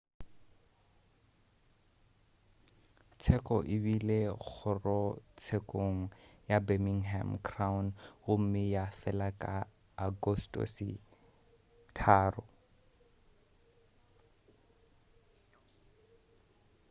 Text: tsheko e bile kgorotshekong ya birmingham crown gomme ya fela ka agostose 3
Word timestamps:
tsheko 3.19 3.57
e 3.75 3.77
bile 3.83 4.19
kgorotshekong 4.45 5.99
ya 6.49 6.57
birmingham 6.67 7.29
crown 7.47 7.85
gomme 8.23 8.63
ya 8.75 8.85
fela 8.99 9.29
ka 9.41 9.55
agostose 10.05 10.89
3 11.93 12.41